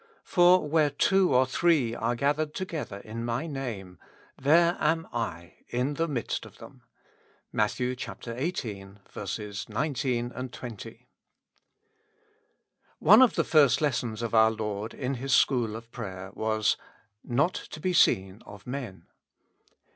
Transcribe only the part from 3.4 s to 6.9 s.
Name, there am I in the midst of them.—